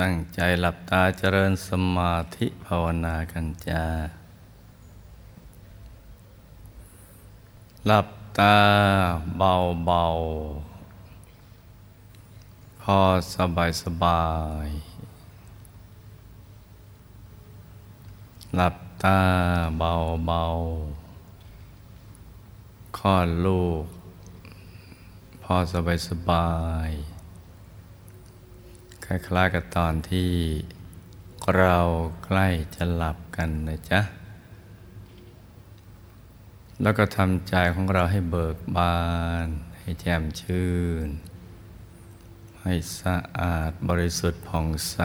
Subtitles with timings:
[0.00, 3.84] ตั้งใจหลับตาเจริญสมาธิภาวนากันจ้า
[7.86, 8.08] หลับ
[8.38, 8.56] ตา
[9.38, 12.98] เบาๆพอ
[13.34, 14.24] สบายสบา
[14.66, 14.68] ย
[18.56, 19.18] หลับตา
[19.78, 23.84] เบาๆคลอดลูก
[25.42, 26.48] พอสบายสบา
[26.88, 26.90] ย
[29.06, 30.30] คล้ายๆกับตอนที่
[31.56, 31.78] เรา
[32.24, 34.00] ใกล้จะหลับกันนะจ๊ะ
[36.82, 38.98] แล้วก็ทำใจของเราให้เบิกบา
[39.44, 39.46] น
[39.78, 40.72] ให้แจ่มชื่
[41.06, 41.08] น
[42.62, 44.96] ให้สะอาดบริสุทธิ์ผ่องใส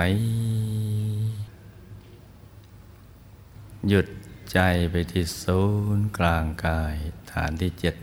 [3.88, 4.08] หยุด
[4.52, 4.60] ใจ
[4.92, 5.62] ไปที่ศู
[5.98, 6.96] นย์กลางกาย
[7.32, 7.96] ฐานที่เจ็ด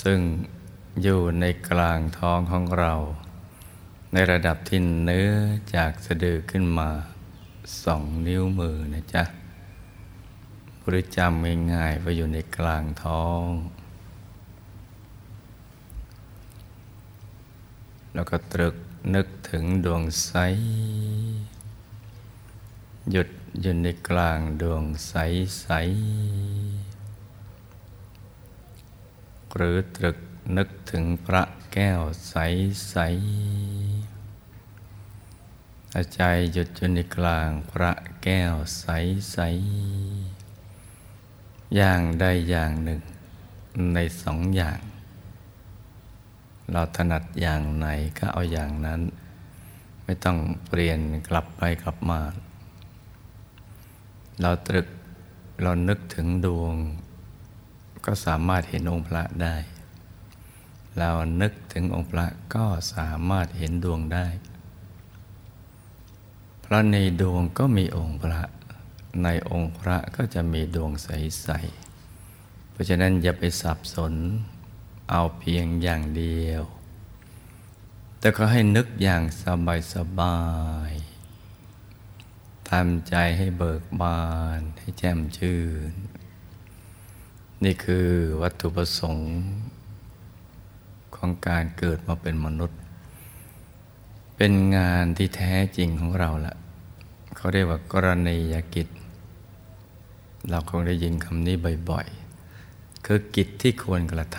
[0.00, 0.20] ซึ่ง
[1.02, 2.94] อยู่ในกลางท้องของเรา
[4.14, 5.32] ในระดับที่เนื้อ
[5.74, 6.90] จากสะดือขึ้นมา
[7.84, 9.24] สองนิ้วมือนะจ๊ะ
[10.82, 13.46] บริจำง่ายๆว่าอยู่ในกลางท้อง
[18.14, 18.76] แล้วก็ตรึก
[19.14, 20.32] นึกถึงดวงใส
[23.10, 23.28] หยุด
[23.60, 25.14] อยู่ในกลางดวงใส
[25.60, 25.68] ใส
[29.54, 30.18] หรือตรึก
[30.56, 32.34] นึกถึงพระแก้วใส
[32.90, 32.96] ใส
[35.96, 38.84] อาใจหยุดอยู่ในกลางพระแก้วใส
[39.32, 39.38] ใส
[41.76, 43.00] อย่างใดอย่างหนึ่ง
[43.94, 44.80] ในสองอย่าง
[46.72, 47.86] เราถนัดอย่างไหน
[48.18, 49.00] ก็เอาอย่างนั้น
[50.04, 52.20] ไม่ต้องเปลี่ยนกลับไปกลับมา
[54.40, 54.86] เราตรึก
[55.62, 56.74] เรานึกถึงดวง
[58.04, 59.56] ก็สามารถเห็นองค์พระได้
[60.98, 64.26] เรานึกถึงองค์พระก็สามารถเห็นดวงได้
[66.72, 68.42] ราะในดวงก็มีองค์พระ
[69.22, 74.14] ในองค์พระก็จะมีดวงใสๆ เพราะฉะนั้นอย่าไปสับสน
[75.10, 76.62] เอาเพียงอย่างเดียว
[78.18, 80.40] แต่ก็ให้นึกอย่างสบายสบา
[80.90, 80.92] ย
[82.68, 84.22] ทำใจให้เบิกบา
[84.58, 85.60] น ให้แจ่มชื่
[85.90, 85.92] น
[87.64, 88.08] นี่คือ
[88.42, 89.32] วัตถุประสงค์
[91.16, 92.78] ของการเกิดมาเป็นมนุษย์
[94.36, 96.54] เป็นงานที่แท้จริงของเราละ
[97.42, 98.88] เขาเรียกว่ากรณียกิจ
[100.50, 101.56] เราคงได้ยินคำนี้
[101.90, 104.38] บ่อยๆ คือกิจที่ควรกระท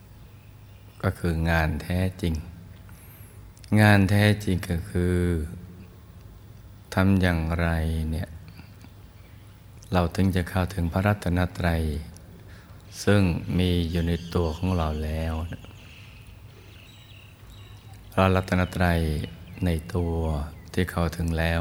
[0.00, 2.34] ำก็คืองานแท้จริง
[3.80, 5.16] งานแท้จริงก็คือ
[6.94, 7.68] ทำอย่างไร
[8.10, 8.28] เนี่ย
[9.92, 11.82] เราถึงจะเข้าถึงพระรัตนตรัย
[13.04, 13.22] ซึ่ง
[13.58, 15.34] มีอยู่ในตัวของเราแล้ว
[18.12, 19.00] พระรัตนตรัย
[19.64, 20.14] ในตัว
[20.72, 21.60] ที่เขาถึงแล้ว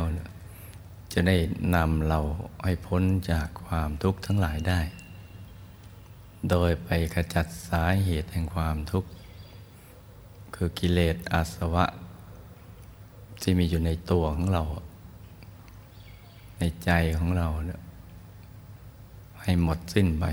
[1.13, 1.37] จะได้
[1.75, 2.19] นำเรา
[2.63, 4.81] ให้พ้นจากความทุกข์ทั้งหลายได้
[6.49, 9.09] โดยไปขจัดสาเหตุแห่งความทุกข์
[10.55, 11.85] คือกิเลสอาสวะ
[13.41, 14.63] ที่มีอยู่ในตัวของเรา
[16.59, 17.81] ในใจของเราเนี่ย
[19.41, 20.25] ให้หมดสิ้นไป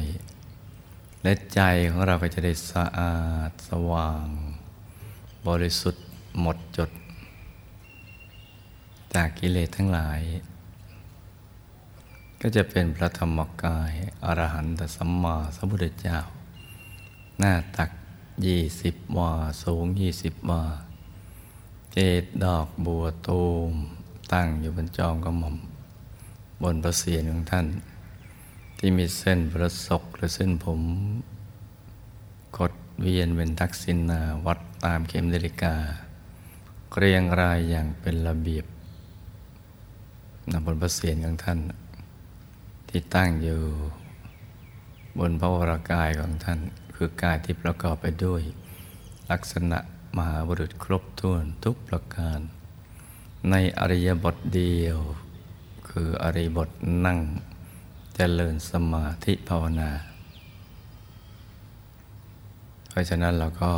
[1.22, 1.60] และใจ
[1.90, 3.16] ของเราก็จะได้สะอา
[3.48, 4.26] ดสว่าง
[5.48, 6.04] บริสุทธิ์
[6.40, 6.90] หมดจด
[9.16, 10.20] จากกิเลสทั้งหลาย
[12.40, 13.92] ก็จะเป็นพระธรรมกาย
[14.24, 16.18] อรหันตสัมมาสัมพุทธเจ้า
[17.38, 17.90] หน้าตัก
[18.46, 19.32] ยี่สิบวา
[19.62, 20.62] สูงยี่สิบวา
[21.92, 23.72] เจดดอกบัวตูม
[24.32, 25.56] ตั้งอยู่บนจอมกระหม่อม
[26.62, 27.66] บนพระเศียรของท่าน
[28.78, 30.80] ที่มีเส้นประศกหรือเส้นผม
[32.58, 32.72] กด
[33.02, 35.74] เวียนเป็นทักษิณาวัดตามเข็มนาฬิกา
[36.98, 38.66] เรียงรายอย่างเป็นระเบียบ
[40.52, 41.58] นบนพระเศียรของท่าน
[42.88, 43.60] ที่ตั้งอยู่
[45.18, 46.58] บนพระวรากายของท่าน
[46.94, 48.42] คือกายที่ประกอบไปด้วย
[49.30, 49.78] ลักษณะ
[50.16, 52.40] มหาบุรุษครบถ้วนทุกประการ
[53.50, 54.98] ในอริยบทเดียว
[55.88, 56.68] คืออริยบท
[57.06, 57.18] นั่ง
[58.16, 59.90] จเจริญสมาธิภาวนา
[62.88, 63.72] เพราะฉะนั้นเราก็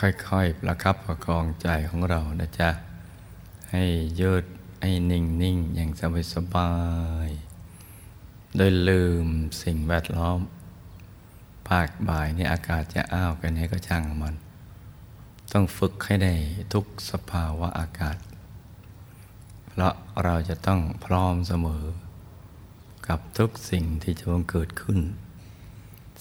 [0.00, 2.70] ค่อยๆ ประคับประคองใจของเรานะจ๊ะ
[3.76, 3.86] ให้
[4.20, 4.44] ยืด
[4.82, 6.72] ให้นิ่งนิ่งอย่างสบายสบา
[7.26, 7.28] ย
[8.56, 9.26] โดยลืม
[9.62, 10.38] สิ่งแวดล้อม
[11.68, 14.34] ภาคบ่ายนี่อากาศจะอ้าวกันให้ก็ช่างมัน
[15.52, 16.34] ต้องฝึกให้ได้
[16.72, 18.16] ทุกสภาวะอากาศ
[19.68, 19.94] เพราะ
[20.24, 21.84] เราจะต้องพร้อมเสมอ
[23.08, 25.00] กับทุกสิ่งที่จะบังเกิดขึ้น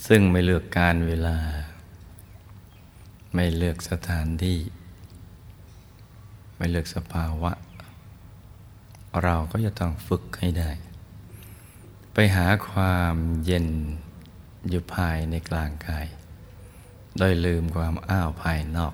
[0.07, 1.37] ซึ่งไม่เลือกการเวลา
[3.33, 4.57] ไม่เลือกสถานที่
[6.55, 7.51] ไม่เลือกสภาวะ
[9.23, 10.71] เราก็จะต้องฝึกให้ได้
[12.13, 13.15] ไปหาความ
[13.45, 13.67] เย็น
[14.69, 16.05] อยู่ภายในกลางกาย
[17.17, 18.93] โดยลืมความอ้าวภายนอก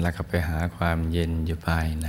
[0.00, 2.08] แล้วก็ไปหาความเย็นอยู่ภายใน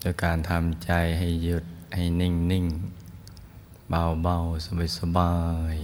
[0.00, 1.64] โดยการทำใจให้หยุด
[1.94, 2.66] ให้นิ่งนิ่ง
[3.88, 5.34] เบาเบาสบายสบา
[5.74, 5.76] ย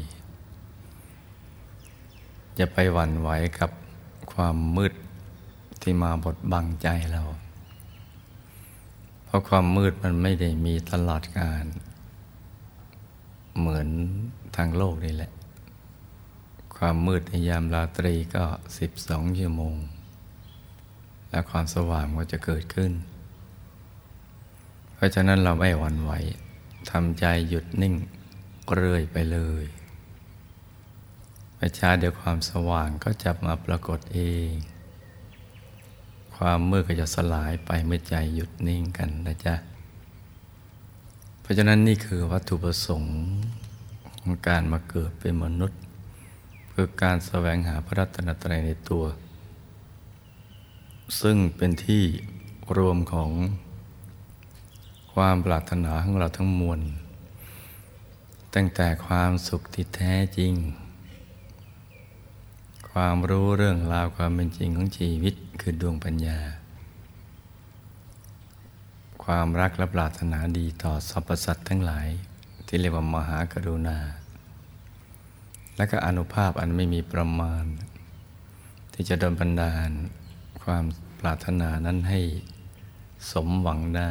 [2.58, 3.70] จะไปหวั่นไหวกับ
[4.32, 4.92] ความมืด
[5.82, 7.22] ที่มาบดบังใจเรา
[9.24, 11.64] เพราะความมืดมันไม่ได้มีตลอดการ
[13.58, 13.88] เหมือน
[14.56, 15.32] ทางโลกนี่แหละ
[16.76, 18.44] ความมืดในยามราตรีก็
[18.78, 19.76] สิบสองชั่วโมง
[21.30, 22.92] และความสว่างก็จะเกิดขึ้น
[24.94, 26.12] เพราะฉะนั้นเราไม่หวั่นไหว
[26.90, 27.94] ทำใจหยุดนิ่ง
[28.74, 29.64] เรื่อยไปเลย
[31.56, 34.50] ไปช้าเดี๋ยวความสว่างก็จะมาปรากฏเอง
[36.44, 39.54] ความมืดก็จะสลายไปเมื่อใจหยุดนิ่งกันนะจ๊ะ
[41.40, 43.14] เพราะฉะนั้นนี่คือวัตถุประสงค์
[44.22, 45.80] ของการมาเกิดเป็นมนุษย์
[46.68, 49.04] เพื่อการแสวงหาพระรัตนตรัยในตัว
[51.20, 52.04] ซึ่งเป็นที่
[52.76, 53.30] รวมของ
[55.12, 56.80] ความปรารถนาของเราทั้งมวล
[58.54, 60.54] ตั้งแต่ความสุขที่แท้จริง
[62.92, 66.38] ความรู้เรื่องราวความเป็นจริงของชีวิตคือดวงปัญญา
[69.24, 72.08] ความรักและปรารถนาดีต่อสรรพสัตว์ทั้งหลาย
[72.66, 73.98] ที่เรียกว่ามหากรุณา
[75.76, 77.64] และก็อนุภาพอันไม่มีประมาณ
[78.94, 79.90] ที่จะดลบันดาล
[80.62, 80.84] ความ
[81.20, 82.20] ปรารถนานั้นให้
[83.30, 84.10] สมหวังได้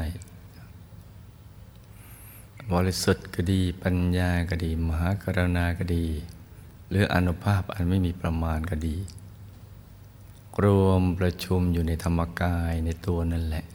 [2.72, 6.06] บริสุทธิ์ก็ดีปัญญาก็ดี มหากรุณาก็ดี
[6.90, 8.98] หรืออนุภาพอันไม่มีประมาณก็ดี
[10.64, 13.66] รวมประชุมอยู่ในธรรมกายในตัวนั่นแหละ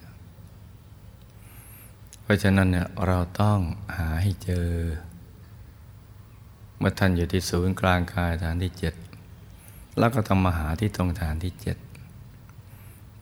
[2.22, 3.58] เพราะฉะนั้นเนี่ยเราต้อง
[3.96, 4.69] หาให้เจอ
[6.78, 8.94] เมื่อท่านอยู่ที่ศูนย์กลางกายฐานที่เจ็ด
[9.99, 11.76] แล้วก็ต้องมาหาที่ตรงฐานที่เจ็ด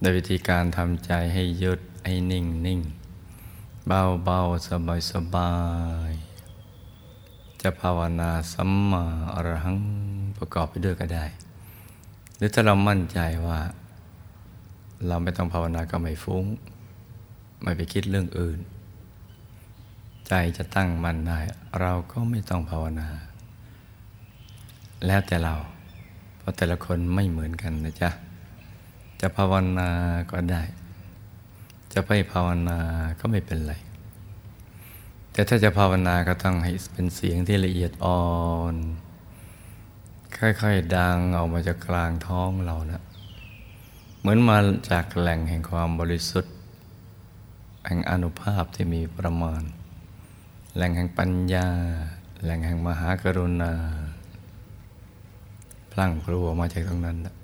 [0.00, 2.80] โดยวิธีการทำใจให้หยุดให้นิ่งนิ่ง
[3.86, 5.52] เบาเบาสบายสบา
[6.10, 6.12] ย
[7.62, 9.04] จะภาวนาสัมมา
[9.34, 9.76] อรหัง
[10.38, 11.24] ประกอบไปด้วยก็ได้
[12.36, 13.60] หรือถ้าเรามั่นใจว่า
[15.06, 16.44] เราไม่ต้องภาวนาก็ไม่ฟุง้ง
[17.62, 18.58] ไม่ไปคิดเรื่องอื่น
[20.28, 21.38] ใจจะตั้งมั่นได้
[21.80, 23.08] เราก็ไม่ต้องภาวนา
[25.06, 25.54] แล้วแต่เรา
[26.38, 28.10] เพราะแต่ละคนไม่เหมือนกันนะจ๊ะ
[29.20, 29.88] จะภาวนา
[30.30, 30.62] ก็ได้
[31.92, 32.78] จะไม่ภาวนา
[33.20, 33.74] ก็ไม่เป็นไร
[35.32, 38.24] แต่ถ้าจะภาวนาก็ต้องให้เป็นเสียงที่ละเอียดอ่อ
[38.72, 38.74] น
[40.36, 43.02] ค่อยๆดังออกมาจากกลางท้องเรานะ
[44.20, 44.58] เหมือนมา
[44.90, 46.54] จากแหล่งแห่งความบริสุทธิ์
[47.86, 49.62] แห่งอนุภาพที่มีประมาณ
[50.74, 51.68] แหล่งแห่งปัญญา
[52.42, 53.72] แหล่งแห่งมหากรุณา
[55.92, 57.34] พลั่งพลูออกมาจากตรงนั้นนะ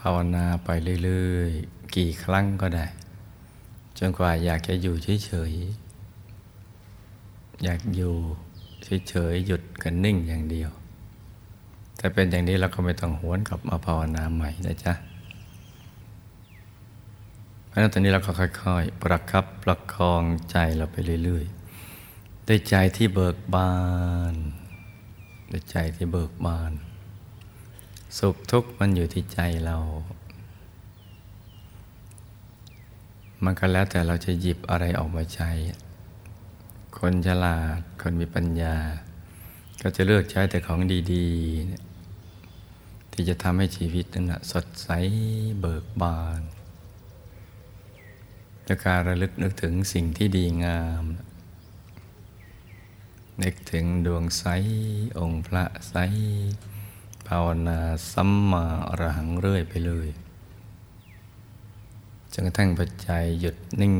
[0.00, 0.68] ภาวนาไป
[1.04, 2.86] เรื่อยๆ กี่ครั้งก็ได้
[3.98, 4.94] จนกว่าอยากจะอยู่
[5.26, 8.14] เฉยๆอยากอยู่
[9.08, 10.70] เฉยๆหยุดกันนิ่งอย่างเดียว
[11.96, 14.94] แต่เป็นอย่างนี้เราก็ไม่ต้องหวนกลับมาภาวนาใหม่นะจ๊ะ
[17.66, 23.74] เพราะนั้นตอนนี้เราก็ค่อยๆ ประคับประคองใจเราไปเรื่อยๆด้วยใจที่เบิกบา
[24.32, 24.34] น
[25.50, 26.72] ด้วยใจที่เบิกบาน
[28.18, 29.76] สุขทุกข์มันอยู่ที่ใจเรา
[33.44, 35.50] มันก็แล้วแต่เราจะหยิบอะไรออกมาใช้
[36.98, 38.76] คนฉลาด คนมีปัญญา
[39.82, 40.80] ก็จะเลือกใช้แต่ของ
[41.12, 44.88] ดีๆ ที่จะทำให้ชีวิตนั้นสดใส
[45.60, 46.40] เบิกบาน
[48.66, 51.04] ด้วยการระลึกนึกถึงสิ่งที่ดีงาม
[53.42, 54.44] นึกถึงดวงใส
[55.18, 55.94] องค์พระใส
[57.26, 57.80] ภาวนา
[58.12, 60.08] สัมมาอรหังเรื่อยไปเลย
[62.32, 63.94] จนกระทั่งปัจจัยหยุดนิ่ง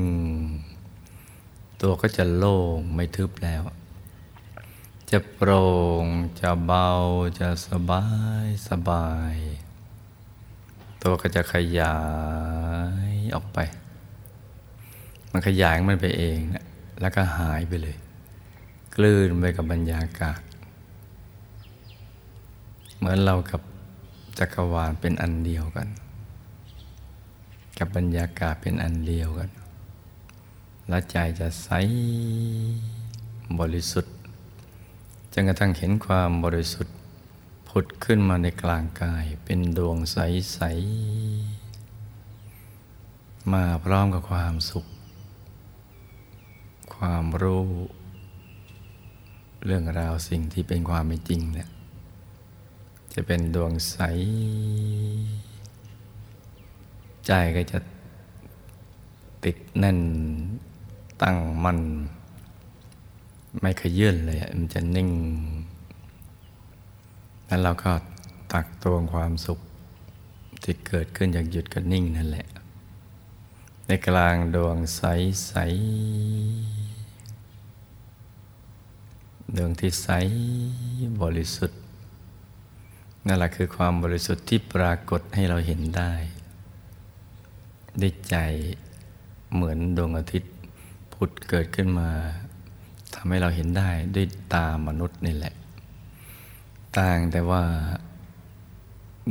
[1.80, 3.62] ตัวก็จะโล่งไม่ทึบแล้ว
[5.10, 5.66] จะโปร่
[6.02, 6.04] ง
[6.40, 6.88] จะเบา
[7.38, 8.04] จะสบา
[8.44, 9.36] ยสบาย
[11.02, 11.98] ตัวก็จะขยา
[13.10, 13.58] ยออกไป
[15.32, 16.64] มันขยายมันไปเองนะ
[17.00, 17.96] แล้วก็หายไปเลย
[18.96, 20.40] กลืนไปกับบรรยากาศ
[22.96, 23.60] เหมือนเรากับ
[24.38, 25.88] จักรวาลเป็นอันเดียวกัน
[27.78, 29.50] กับบรรยากาศเป็นอันเดียวกัน
[30.88, 31.68] และใจจะใส
[33.60, 34.14] บริสุทธิ์
[35.32, 36.94] จนกระทั่งเห็นความบริสุทธิ์
[37.68, 40.60] ผุดขึ้นมาในกลางกายเป็นดวงใส
[41.86, 44.86] ๆ มาพร้อมกับความสุข
[46.94, 47.66] ความรู้
[49.64, 51.68] เรื่องราวสิ่งที่เป็นความเป็นจริงเนี่ย
[53.14, 53.98] จะเป็นดวงใส
[57.28, 57.78] ใจก็จะ
[59.44, 60.00] ติดแน่น
[61.22, 61.80] ตั้งมัน่น
[63.60, 65.10] ไม่ขยื่นเลยมันจะนิ่ง
[67.46, 67.92] แล้วเราก็
[68.52, 69.58] ตักตวงความสุข
[70.62, 72.46] ที่เกิดขึ้นจากหยุดกับนิ่งนั่นแหละ
[73.86, 75.02] ในกลางดวงใส
[75.46, 75.54] ใส
[79.56, 80.08] ดวงที่ใส
[81.22, 81.80] บริสุทธิ์
[83.26, 86.12] นั่นแหละคือความบริสุทธิ์ที่ปรากฏให้เราเห็นได้
[88.00, 88.36] ด้วยใจ
[89.54, 90.52] เหมือนดวงอาทิตย์
[91.12, 92.10] พุธเกิดขึ้นมา
[93.14, 95.54] ทำให้เราเห็นได้ด้วยตามนุษย์นี่แหละ
[96.98, 97.62] ต่างแต่ว่า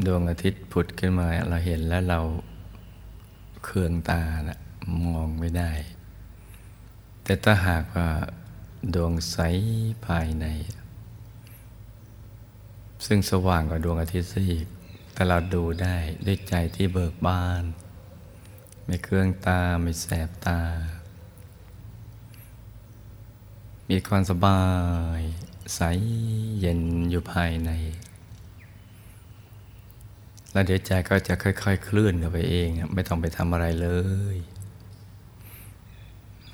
[0.05, 2.19] ดวงอาทิตย์ผุดขึ้นมา เราเห็นแล้วเรา
[3.63, 4.59] เคืองตานะ
[5.13, 5.71] มองไม่ได้
[7.23, 8.07] แต่ถ้าหากว่า
[8.95, 9.37] ดวงใส
[10.05, 10.45] ภายใน
[13.05, 14.67] ซึ่งสว่างกว่าดวงอาทิตย์ซะอีก
[15.13, 17.63] แต่เราดูได้ด้วยใจที่เบิกบาน
[18.89, 20.59] ไม่เครื่องตาไม่แสบตา
[23.89, 24.63] มีความสบา
[25.19, 25.21] ย
[25.75, 25.81] ใส
[26.59, 27.71] เย็นอยู่ภายใน
[30.51, 33.89] แล้วเดี๋ยวใจก็จะค่อยๆเคลื่อนกันไปเองไม่ต้องไปทำอะไรเล
[34.35, 34.37] ย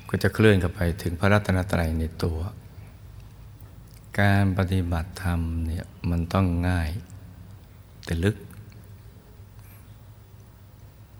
[0.08, 2.38] ก็จะเคลื่อนกันไปถึงพระรัตนตรัยในตัว
[4.20, 6.90] การปฏิบัติธรรมเนี่ยมันต้องง่าย
[8.04, 8.36] แต่ลึก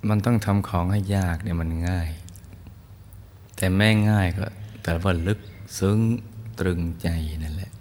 [0.09, 2.09] มันต้องทำของให้ยากเนี่ยมันง่าย
[3.57, 4.47] แต่แม่ง่ายก็
[4.83, 5.41] แต่ว่าลึก
[5.79, 5.99] ซึ้ง
[6.59, 7.09] ตรึงใจ
[7.45, 7.73] นั่นแหละ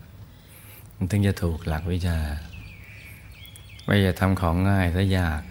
[0.96, 2.20] มันถึงจะถูกหลักวิชา
[3.86, 5.42] ไม่จะทำของง่ายถ้ายาก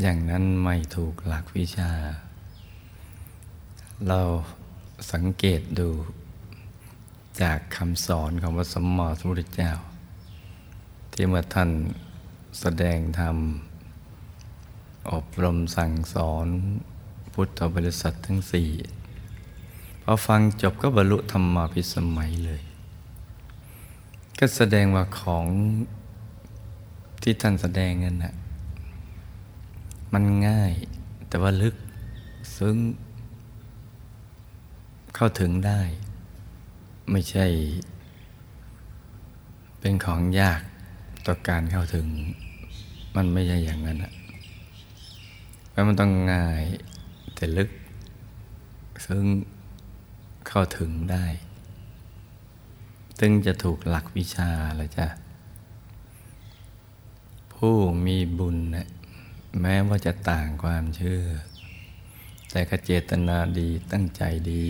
[0.00, 1.90] อย่างนั้นไม่ถูกหลักวิชา
[4.08, 4.20] เรา
[5.12, 5.88] สังเกตดู
[7.42, 9.72] จากคำสอนของพระสมมาสมุทรเจ้า
[11.12, 11.70] ที่เมื่อท่าน
[12.60, 13.36] แสดงธรรม
[15.12, 16.48] อบรมสั่งสอน
[17.32, 18.70] พุทธบริษัททั้งสี่
[20.02, 22.62] พอฟังจบก็บรรลุธรรมาภิสมัยเลย
[24.38, 25.46] ก็แสดงว่าของ
[27.22, 28.34] ที่ท่านแสดงนั่นนะ
[30.12, 30.72] มันง่าย
[31.28, 31.76] แต่ว่าลึก
[32.56, 32.76] ซึ้ง
[35.14, 35.80] เข้าถึงได้
[37.10, 37.46] ไม่ใช่
[39.80, 40.60] เป็นของยาก
[41.26, 42.06] ต่อการเข้าถึง
[43.16, 44.12] มันไม่ใช่อย่างนั้นอะ
[45.78, 46.62] เพราะมันต้องง่าย
[47.34, 47.70] แต่ลึก
[49.06, 49.24] ซึ่ง
[50.48, 51.26] เข้าถึงได้
[53.20, 55.06] ตึงจะถูกหลักวิชาละจ้ะ
[57.54, 57.74] ผู้
[58.06, 58.88] มีบุญนะ
[59.60, 61.22] แม้ว่าจะต่างความเชื่อ
[62.50, 64.66] แต่ก็เจตนาดีตั้งใจดี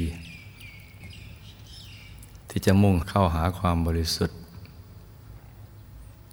[2.48, 4.38] ที่จะมุ่งเข้าหาความบริสุทธิ์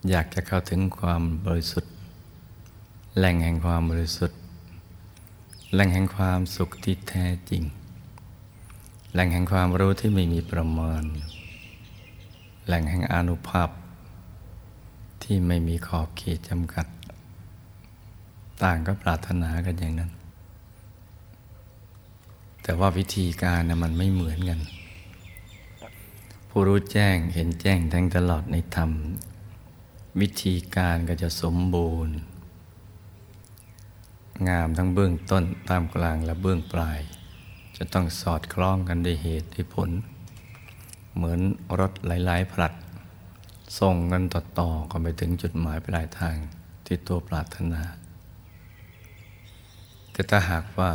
[0.10, 1.92] อยากจะเข้าถึงความบริสุทธิ์
[3.18, 4.40] แหล่งแห่งความบริสุทธิ์
[5.76, 7.64] แหล่งแห่งความสุขที่แท้จริง
[9.14, 11.04] แหล่งแห่งความรู้ที่ไม่มีประมาณ
[12.66, 13.70] แหล่งแห่งอนุภาพ
[15.24, 16.86] ที่ไม่มีขอบเขตจำกัด
[18.64, 20.12] ต่างก็ปรารถนากันอย่างนั้น
[22.64, 24.60] แต่ว่าวิธีการนะมันไม่เหมือนกัน
[26.50, 28.92] ผู้รู้แจ้งเห็นแจ้งแทงตลอดในธรรม
[30.22, 32.16] วิธีการก็จะสมบูรณ์
[34.50, 37.00] งามทั้งเบื้องต้นตามกลางและเบื้องปลาย
[37.78, 39.92] จะต้องสอดคล้องกันด้วยเหตุด้วยผล
[41.16, 41.40] เหมือน
[41.80, 42.74] รถหลายๆผลัด
[43.80, 46.36] ส่งกันต่อๆกันไปถึงจุดหมายปลายทาง
[46.86, 47.82] ที่ตัวปรารถนา
[50.12, 50.92] แต่ถ้าหากว่า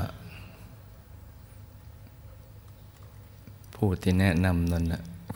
[3.74, 4.84] ผู้ที่แนะนำนั้น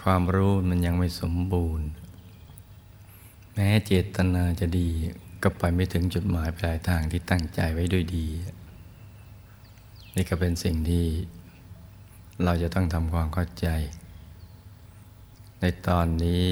[0.01, 1.87] ความรู้มันยังไม่สมบูรณ์
[3.55, 4.91] แม้เจตนาจะดี
[5.45, 8.27] ก็ไปไม่ถึงจุดหมายปลายทางที่ตั้งใจไว้ด้วยดี
[10.17, 11.07] นี่ก็เป็นสิ่งที่
[12.45, 13.69] เราจะต้องทำความเข้าใจ
[15.61, 16.47] ในตอนนี้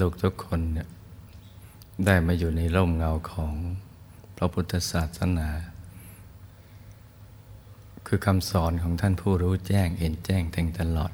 [0.00, 0.88] ลูกทุกคนเนี่ย
[2.04, 3.52] ได้มาอยู่ในร่มเงาของ
[4.36, 5.48] พระพุทธศาสนา
[8.06, 11.12] คือคำสอนของท่านผู้รู้แจ้งเห็นแจ้งแทงตลอด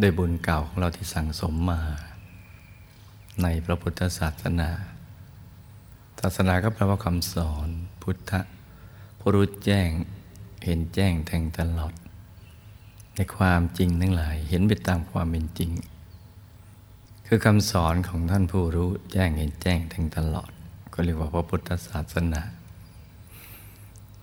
[0.00, 1.80] ด้วยบุญเก่าของเราที่สั่งสมมา
[3.42, 4.70] ในพระพุทธศาสนา
[6.20, 7.68] ศาสนาก็แปลว่าคำสอน
[8.02, 8.32] พุทธ
[9.18, 9.88] ผู้รู้แจ้ง
[10.64, 11.94] เห็นแจ้งแทงตลอด
[13.14, 15.70] ในความจริงทั้งหลายเห็นไปตามความเป็นจริง
[17.26, 20.50] คือคำสอนของท่านผู้รู้แจ้งเห็นแจ้งถึงตลอด
[20.92, 22.42] ก็เรียกว่าพระพุทธศาสนา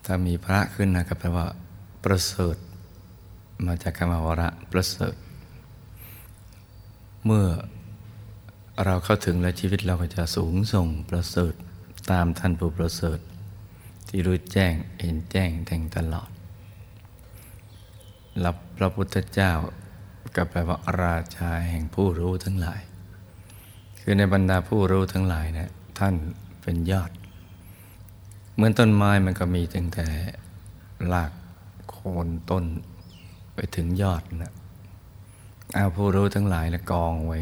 [0.06, 1.46] ถ้ามีพระขึ้นนะก็แปลว่า
[2.04, 2.58] ประเสริฐ
[3.66, 5.16] มาจากคำวระประเสริฐ
[7.26, 7.46] เมื่อ
[8.84, 11.54] เราเข้าถึงแล้วชีวิตเราก็จะสูงส่งประเสริฐ
[12.12, 13.20] ตามท่านผู้ประเสริฐ
[14.08, 16.30] ที่รู้แจ้งเห็นแจ้งแทงตลอด
[18.44, 19.52] รับพระพุทธเจ้า
[20.36, 22.82] ก็แปลว่าราชาแห่งผู้รู้ทั้งหลาย
[24.00, 26.14] คือในบรรดาผู้รู้ทั้งหลายเนะี่ยท่าน
[26.62, 27.12] เป็นยอด
[28.54, 30.08] เหมือนต้นไม้มันก็มีตั้งแต่
[31.14, 31.32] ราก
[31.90, 32.66] โคนต้น
[33.56, 34.54] ไปถึงยอดนะ
[35.74, 37.40] เอาผู้รู้ทั้งหลายแล้วกองไว้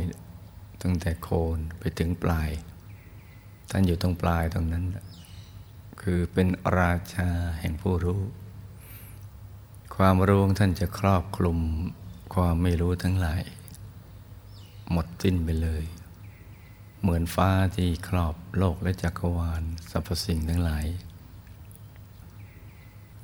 [0.84, 2.50] ตั้งแต่โคนไปถึงปลาย
[3.70, 4.86] ท่านอยู่ตรงปลายตรงนั้น
[6.02, 6.48] คือเป็น
[6.80, 8.22] ราชาแห่งผู้รู้
[9.96, 11.60] ความรู้ของท่านจะครอบคลุม
[12.34, 13.42] ความไม่รู้ทั้งหลาย
[14.92, 15.84] หมดสิ้นไปเลย
[17.02, 20.86] เหมือนฟ้าที่ครอบโลกและจักรวาลสรรพสิ่งทั้งหลาย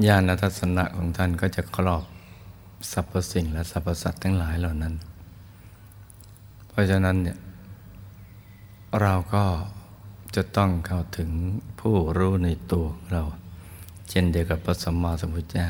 [0.06, 2.04] ญาณทัศนะของท่านก็จะครอบ
[2.92, 4.94] สรรพสิ่งและสรรพสัตว์ทั้งหลายเหล่านั้น
[6.68, 7.38] เพราะฉะนั้นเนี่ย
[9.02, 9.46] เราก็
[10.36, 11.32] จะต้องเข้าถึง
[11.80, 13.24] ผู้รู้ในตัวเรา
[14.10, 15.70] เช่นเดียวกับพระสัมมาสัมพุทธเจ้า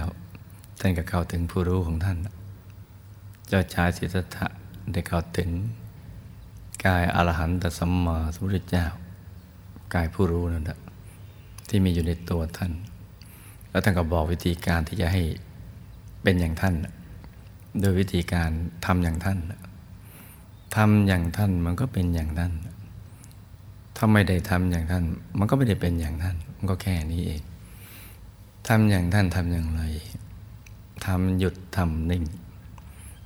[0.79, 2.17] ท่านก็เข้าถึงผู้รู้ของท่าน
[3.47, 4.47] เจ้าชายสิทธัตถะ
[4.91, 5.49] ได้เข้าถึง
[6.85, 8.85] กายอรหันตสัมมาสัมพุทธเจ้า
[9.93, 10.79] กายผู้รู้นั่นแหละ
[11.69, 12.71] ที่มีอยู่ในตัวท่าน
[13.69, 15.21] แล้วท่านก็บอกวิธีการที่จะให้
[16.23, 16.75] เป็นอย่างท่าน
[17.79, 18.49] โดยวิธีการ
[18.85, 19.37] ทำอย่างท่าน
[20.75, 22.53] ทำอย่างท่านมันก็เป็นอย่างท่าน
[24.01, 25.03] ถ้าไม่ได้ทำอย่างท่าน
[25.37, 27.41] มันก็ไม่ได้เป็นอย่างท่าน มันก็แค่นี้เอง
[28.67, 29.81] ทำอย่างท่านทำอย่างไร
[31.05, 32.23] ทำหยุดทำนิ่ง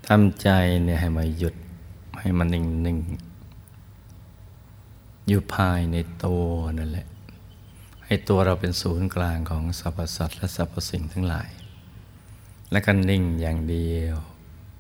[0.07, 0.49] ทำใจ
[0.83, 1.55] เนี่ยให้มาหยุด
[2.19, 2.99] ให้มันนิ่งนิ่ง
[5.27, 6.43] อยู่ภายในตัว
[6.77, 7.07] นั่นแหละ
[8.05, 11.49] ให้ตัวเราเป็นศูนย์กลางของสรรพสัตว์และสรรพสิ่งทั้งหลาย
[12.71, 14.15] และก็นิ่งอย่างเดียว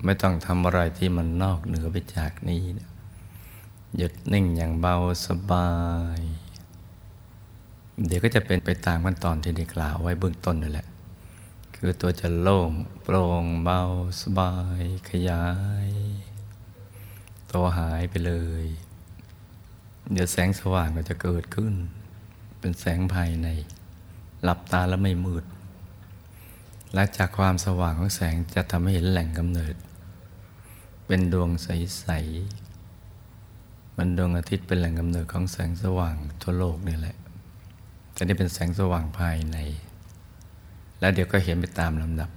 [0.03, 2.92] ไม่ต้องทำอะไรที่มันนอกเหนือไปจากนี้นะ
[3.97, 5.71] หยุดนิ่งอย่างเบาสบา
[6.17, 6.19] ย
[8.05, 10.87] เดี๋ยวก็จะเป็นไปตามขั้นตอนที่ได้กล่าวไว้เบื้องต้นนั่นแหละ
[11.75, 12.71] คือตัวจะโล่ง
[13.03, 13.81] โปร่งเบา
[14.21, 15.45] สบาย ขยา
[15.87, 15.89] ย
[17.51, 18.65] ตัวหายไปเลย
[20.11, 21.73] เดี๋ยวแสงสว่างก็จะเกิดขึ้น
[22.59, 23.47] เป็นแสงภายใน
[24.43, 25.43] หลับตาแล้วไม่มืด
[26.93, 29.75] และจากความสว่างของแสงจะทำให้เห็นแหล่งกำเนิด
[31.07, 32.09] เป็นดวงใส
[33.97, 37.15] มันดวงอาทิตย์เป็นแหล่งกำเนิดของแสงสว่างทั่วโลกนี่แหละ
[38.13, 39.57] แต่นี่เป็นแสงสว่างภายใน
[40.99, 42.29] แล้วเดี๋ยวก็เห็นไปตามลำดับ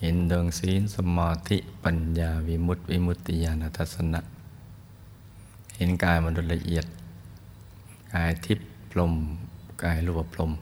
[0.00, 4.20] เห็นดวงศีลสมาธิปัญญาวิมุตติวิมุตติญาณทัศนะ
[5.76, 6.86] เห็นกายมนุษย์ละเอียด
[8.12, 9.12] กายทิพย์พรม
[9.82, 10.52] กายรูปพรม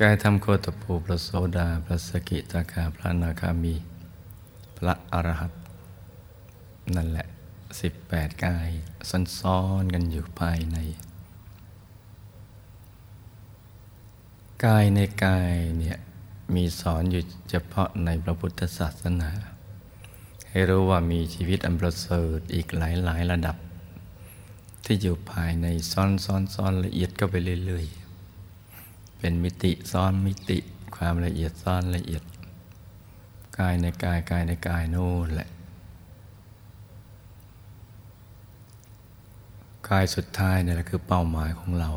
[0.00, 3.74] กายทำโคตภูพระโสดาพระสกิตาคาพระนาคามี
[4.76, 5.52] พระอรหัต
[6.96, 7.23] นั่นแหละ
[7.80, 8.68] สิบแปดกาย
[9.40, 10.78] ซ้อนๆกันอยู่ภายใน
[14.64, 15.98] กายในกายเนี่ย
[16.54, 19.30] มีสอนอยู่เฉพาะในพระพุทธศาสนา
[20.48, 23.56] ให้รู้ว่ามีชีวิตอันประเสริฐอีกหลายหลายระดับ
[24.84, 27.34] ที่อยู่ภายในซ้อนซ้อนซ้อนละเอียดก็ไป
[27.64, 30.58] เรื่อยๆ เป็นมิติซ้อนมิติ
[30.96, 32.22] ความละเอียดซ้อนละเอียด
[33.58, 35.48] กายในกายกายในกายโน่นแหละ
[39.88, 41.90] กายสุดท้ายนี่แหละคือเป้าหมายของเรา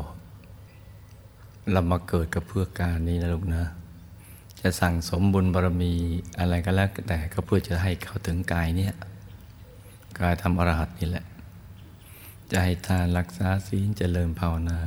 [1.72, 3.64] เรามาเกิดกับเพื่อการนี้นะลูกนะ
[4.60, 5.92] จะสั่งสมบุญบารมี
[6.38, 8.94] อะไรก็แล้วแต่ก็เพื่อจะให้เขาถึงกายเนี่ย
[10.20, 11.24] กายทำอรหัตนี่แหละ
[12.50, 14.78] จะให้ทานรักษาศีลเจริญภาวนา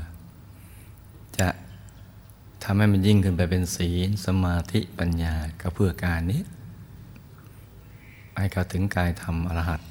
[1.38, 1.48] จะ
[2.64, 6.42] ทำให้มันยิ่งขึ้นไปเป็นศีลสมาธิปัญญาก็เพื่อการนี้
[8.38, 9.82] ให้เขาถึงกายทำอรหัต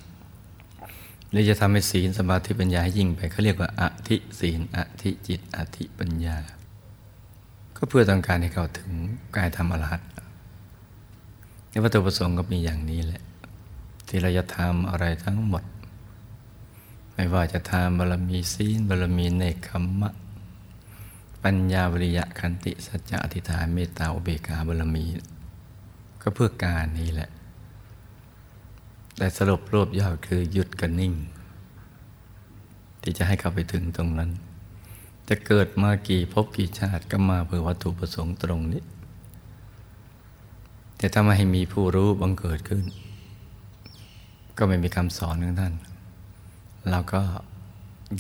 [1.31, 6.37] หรือจะทำให้ศีลสมาธิปัญญาให้ยิ่งไปเขาเรียกว่าอธิศีลอธิจิตอธิปัญญา
[7.77, 8.91] ก็เพื่อต้องการให้เขาถึง
[9.37, 10.03] กายธรรมอรหัต
[11.71, 13.23] ในวัตถุประสงค์ก็มีอย่างนี้แหละ
[14.09, 15.65] ที่เราจะทำอะไรทั้งหมด
[17.15, 20.11] ไม่ว่าจะทำบารมีศีลบารมีเนคขมะ
[21.45, 25.05] ปัญญาวิริยะคันติสัจจะอธิษฐานเมตตาอุเบกขาบารมี
[26.23, 27.31] ก็เพื่อการนี้แหละ
[29.21, 31.15] แต่สรุปรวบยอดคือหยุดกันนิ่ง
[33.03, 34.31] ที่จะให้เข้าไปถึงตรงนั้น
[35.29, 38.83] จะเกิดมากี่พบกี่ชาติก็มาเพื่อวัตถุประสงค์ตรงนี้
[40.97, 42.85] แต่ถ้าไม่ให้มีผู้รู้บังเกิดขึ้น
[44.59, 45.75] ก็ไม่มีคำสอนของท่าน
[46.91, 47.23] เราก็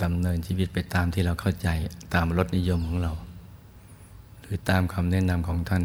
[0.02, 1.68] ดำเนินชีวิตไปตามที่เราเข้าใจ
[2.14, 3.12] ตามรสนิยมของเรา
[4.40, 5.84] หรือตามคำแนะนำของท่าน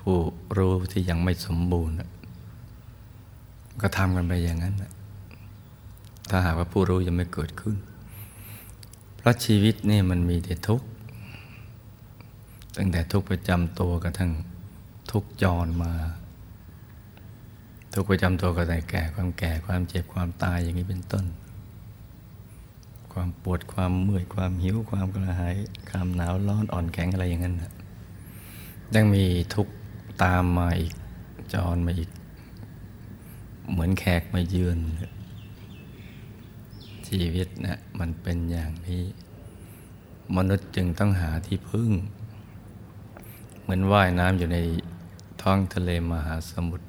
[0.00, 0.16] ผู้
[0.56, 1.96] รู้ที่ยังไม่สมบูรณ์
[3.80, 4.74] ก็ทำกันไปอย่างนั้น
[6.30, 7.76] ถ้าหากว่าผู้รู้ยังไม่เกิดขึ้น
[9.16, 10.86] เพราะชีวิตนี่มันมีแต่ทุกข์
[12.76, 14.32] ตั้งแต่ทุกข์ประจำตัวกระทั่ง
[15.10, 15.92] ทุกข์จรมา
[17.94, 21.24] ทุกข์ประจำตัวก็แต่แก่ความแก่ความเจ็บความตายอย่างนี้เป็นต้น
[23.12, 25.54] ความปวดความเมื่อยความหิวความกระหาย
[25.90, 27.54] ความหนาวร้อนอ่อนแข็งอะไรอย่างนั้น
[28.94, 29.72] ยังมีทุกข์
[30.22, 30.92] ตามมาอีก
[31.54, 32.10] จรมาอีก
[33.70, 34.78] เหมือนแขกมาเยือน
[37.08, 39.02] ชีวิตนะมันเป็นอย่างนี้
[40.36, 41.90] มนุษย์จึงต้องหาที่พึ่ง
[43.62, 44.58] เหมือนว่ายน้ำอยู่ใน
[45.42, 46.86] ท้องทะเลมหาสมุทร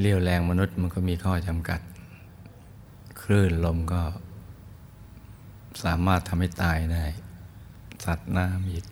[0.00, 1.80] เลี้ยวแรงมนุษย์มันก็มีข้อจำกัด
[3.22, 4.02] คลื่นลมก็
[5.84, 7.04] สามารถทำให้ตายได้
[8.04, 8.84] สัตว์น้ำอีก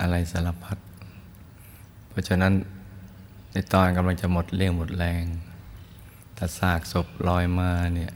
[0.00, 0.78] อะไรสารพัด
[2.08, 2.52] เพราะฉะนั้น
[3.52, 5.24] ในตอนกำลังจะหมดเรี่ยวหมดแรง
[6.36, 8.12] ถ้าซากศพลอยมาเนี่ย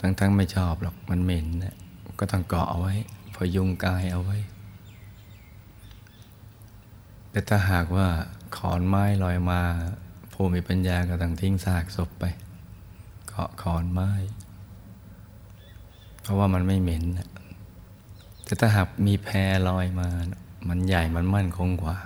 [0.00, 1.74] ทั้งๆไม่ชอบหรอกมันเหม็นเนี่ย
[2.18, 2.94] ก็ต้องเกาะเอาไว้
[3.34, 4.38] พยุงกายเอาไว้
[7.30, 8.08] แต่ถ้าหากว่า
[8.56, 9.60] ขอนไม้ลอยมา
[10.32, 12.24] ผู้มีปัญญาก็ต้องทิ้งซากศพไป
[13.28, 14.10] เกาะขอนไม้
[16.20, 17.04] เพราะว่ามันไม่เหม็น
[18.44, 19.36] แต่ถ้าหากมีแพร
[19.68, 20.08] ลอยมา
[20.68, 21.96] มันใหญ่มันมั่นคงกว่า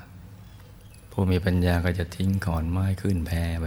[1.18, 3.66] ผู้มีปัญญาก็จะทิ้งขอนไม้ขึ้นแพไป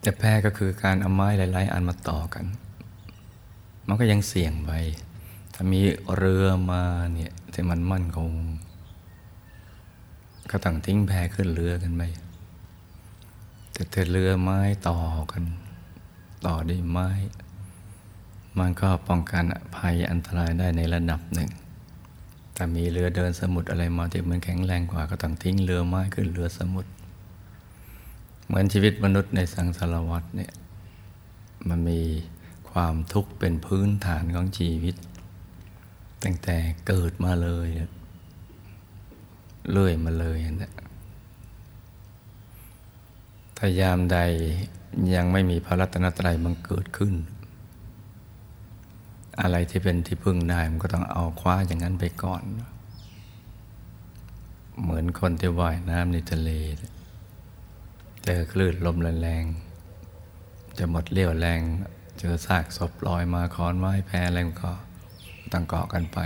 [0.00, 2.44] แต่แพก็คือการเอาไม้หลาย ๆ อันมาต่อกัน
[3.86, 4.72] มันก็ยังเสี่ยงไป
[5.54, 5.80] ถ้ามี
[6.16, 6.82] เรือมา
[7.14, 8.32] เนี่ยที่มันมั่นคง
[10.50, 12.02] ก็ต้องทิ้งแพขึ้นเรือกันไป
[13.72, 14.98] แต่ถ้าเรือไม้ต่อ
[15.32, 15.44] กัน
[16.46, 17.10] ต่อด้วยไม้
[18.58, 19.44] มันก็ป้องกัน
[19.76, 21.50] ภัยอันตรายได้ในระดับหนึ่ง
[22.56, 26.90] ถ้ามีเรือเดินสมุทรอะไรมาที่มันแข็งแรงกว่าก็ต้องทิ้งเรือไม้ขึ้นเรือสมุทร
[28.46, 30.52] เหมือนชีวิตมนุษย์ในสังสารวัฏเนี่ย
[31.68, 32.00] มันมี
[32.70, 34.96] ความทุกข์เป็นพื้นฐานของชีวิต
[36.24, 37.68] ตั้งแต่เกิดมาเลย
[39.70, 40.72] เลื่อยมาเลยนะ
[43.56, 44.18] ถ้ายามใด
[45.14, 47.14] ยังไม่มีพระรัตนตรัยมันเกิดขึ้น
[49.40, 52.42] อะไรที่เป็นที่พึ่งได้มันก็ต้องเอาคว้าอย่างนั้นไปก่อน
[54.82, 56.50] เหมือนคนที่ว่ายน้ำในทะเล
[58.24, 59.44] เจอคลื่นลมแรง
[60.78, 61.60] จะหมดเรี่ยวแรง
[62.18, 64.72] เจอซากศพลอยมาคอนไม้แพรอะไรก็
[65.52, 66.18] ต้องเกาะกันไป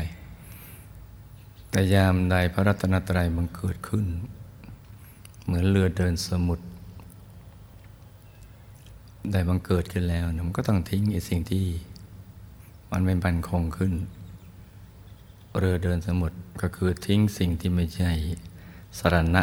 [1.71, 4.07] แต่ยามใดพระรัตนตรัยมันเกิดขึ้น
[5.45, 6.66] เหมือนเรือเดินสมุทร
[9.33, 11.64] ได้บังเกิดขึ้นแล้วมันก็ต้องทิ้งไอ้สิ่งที่
[12.90, 13.92] มันไม่บันคงขึ้น
[15.59, 18.11] เรือเดินสมุทรก็คือทิ้งสิ่งที่ไม่ใช่
[18.99, 19.42] สรณะ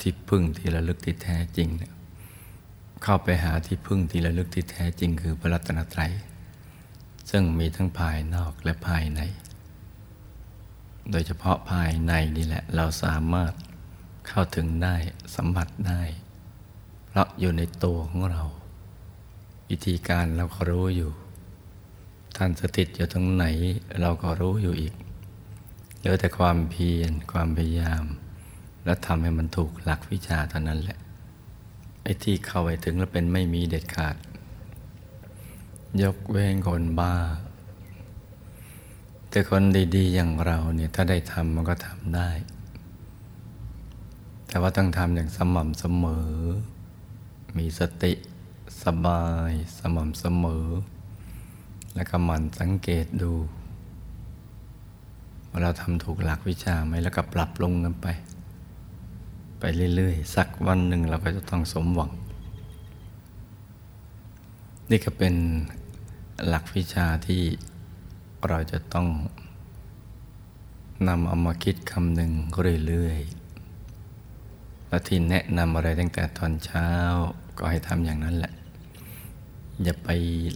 [0.00, 1.92] ที่พึ่งที่ระลึกที่แท้จริงเนี่ย
[3.02, 6.12] เข้าไปหาที่พึ่งที่ระลึกที่แท้จริง คือพระรัตนตรัย
[7.30, 9.20] ซึ่งมีทั้งภายนอกและภายใน
[11.10, 13.52] โดยเฉพาะภายในนี่แหละ เราสามารถ
[14.28, 14.94] เข้าถึงได้
[15.34, 16.02] สัมผัสได้
[17.06, 18.42] เพราะอยู่ในตัวของเรา
[19.70, 21.10] วิธีการเราก็รู้อยู่
[22.36, 23.44] ท่านสถิตอยู่ตรงไหน
[24.00, 24.94] เราก็รู้อยู่อีก
[25.98, 28.04] เหลือแต่ความเพียรความพยายาม
[28.84, 30.98] และทำให้มันถูกหลักวิชาเท่านั้นแหละ
[32.02, 34.16] ไอ้ที่เข้าไปถึงแล้วเป็นไม่มีเด็ดขาด
[36.02, 37.14] ยกเว้นคนบ้า
[39.30, 39.62] แต่คน
[39.96, 42.30] ดีๆอย่างเราเนี่ยถ้าได้ทำมันก็ทำได้
[44.48, 46.32] แต่ว่าต้องทำอย่างสม่ำเสมอ
[47.58, 48.12] มีสติ
[48.82, 50.66] สบายสม่ำเสมอ
[51.94, 53.32] แล้วก็มันสังเกตดู
[55.50, 58.06] ว่าเราทำถูกหลักวิชาไหมแล้วก็ปรับลงกันไป
[59.58, 62.10] ไปเรื่อยๆ สักวันหนึ่งเราก็จะต้องสมหวัง
[64.90, 65.34] นี่ก็เป็น
[66.46, 67.42] หลักวิชาที่
[68.48, 69.06] เราจะต้อง
[71.08, 72.32] นำเอามาคิดคำหนึ่ง
[72.86, 76.88] เรื่อยๆและที่แนะนำอะไรตั้งแต่ตอนเช้า
[77.58, 78.52] ก็ให้ทำอย่างนั้นแหละ
[79.82, 80.08] อย่าไป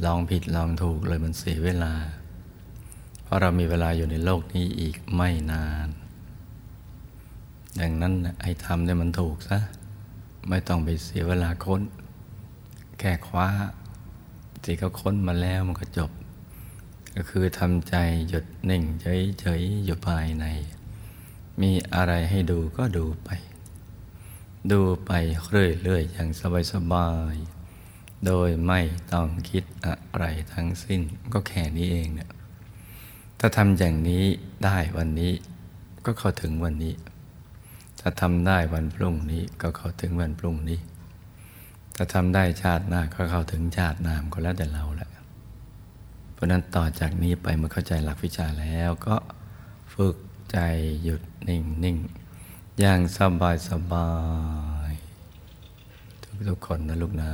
[0.04, 1.94] ลองผิดลองถูกเลยมันเสียเวลา
[3.22, 5.88] เพราะเรามีเวลาอยู่ในโลกนี้อีกไม่นาน
[7.80, 9.58] ดังนั้นให้ทำได้มันถูกซะ
[10.48, 11.82] ไม่ต้องไปเสียเวลาค้น
[12.98, 13.48] แค่คว้า
[14.64, 16.10] ที่เขาค้นมาแล้วมันก็จบ
[17.16, 17.94] ก็คือทำใจ
[18.28, 18.82] หยุดนิ่ง
[19.40, 20.46] เฉยๆอยู่ภายใน
[21.60, 23.30] มีอะไรให้ดูก็ดูไป
[24.72, 25.10] ดูไป
[25.48, 26.28] เรื่อยๆอย่าง
[26.72, 27.57] สบายๆ
[28.26, 28.80] โดยไม่
[29.12, 31.00] ต้องคิดอะไรทั้งสิ้น
[31.32, 32.30] ก็แค่นี้เองเนี่ย
[33.38, 34.24] ถ้าทำอย่างนี้
[34.64, 35.32] ได้วันนี้
[36.04, 36.94] ก็เข้าถึงวันนี้
[38.00, 40.78] ถ้าทำได้วันพรุ่งนี้ก็เข้าถึงวันพรุ่งนี้
[41.96, 45.10] ถ้าทำได้ชาติหน้าก็เข้าถึงชาติหน้าก็แล้วแต่เราแหละ
[46.32, 49.16] เพราะนั้นต่อจากนี้ไปเมื่อเข้าใจหลักวิชาแล้วก็
[49.94, 50.16] ฝึก
[50.52, 50.58] ใจ
[51.02, 51.96] หยุดนิ่งนิ่ง
[52.80, 54.10] อย่างสบายสบา
[54.90, 54.92] ย
[56.22, 57.30] ทุกทุกคนนะลูกนะ